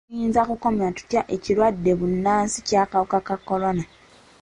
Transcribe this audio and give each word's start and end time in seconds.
Tuyinza 0.09 0.41
kukomya 0.49 0.87
tutya 0.97 1.21
ekirwadde 1.35 1.91
bbunansi 1.95 2.57
eky'akawuka 2.61 3.19
ka 3.27 3.35
kolona? 3.47 3.83